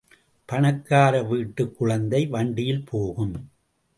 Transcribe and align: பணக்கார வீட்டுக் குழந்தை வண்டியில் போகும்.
பணக்கார 0.45 1.23
வீட்டுக் 1.23 1.77
குழந்தை 1.77 2.25
வண்டியில் 2.27 2.83
போகும். 2.85 3.35